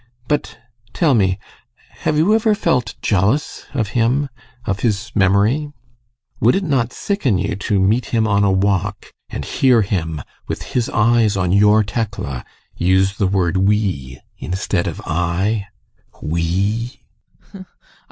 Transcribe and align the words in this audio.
But 0.27 0.57
tell 0.93 1.13
me: 1.13 1.37
have 1.97 2.17
you 2.17 2.33
ever 2.33 2.55
felt 2.55 2.95
jealous 3.03 3.67
of 3.75 3.89
him 3.89 4.29
of 4.65 4.79
his 4.79 5.11
memory? 5.15 5.71
Would 6.39 6.55
it 6.55 6.63
not 6.63 6.91
sicken 6.91 7.37
you 7.37 7.55
to 7.57 7.79
meet 7.79 8.07
him 8.07 8.27
on 8.27 8.43
a 8.43 8.51
walk 8.51 9.13
and 9.29 9.45
hear 9.45 9.83
him, 9.83 10.23
with 10.47 10.63
his 10.73 10.89
eyes 10.89 11.37
on 11.37 11.51
your 11.51 11.83
Tekla, 11.83 12.43
use 12.75 13.17
the 13.17 13.27
word 13.27 13.57
"we" 13.57 14.19
instead 14.39 14.87
of 14.87 14.99
"I"? 15.05 15.67
We! 16.19 17.03